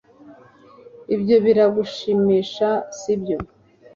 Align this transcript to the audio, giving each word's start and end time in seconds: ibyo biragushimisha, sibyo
ibyo 1.15 1.35
biragushimisha, 1.45 2.69
sibyo 2.97 3.37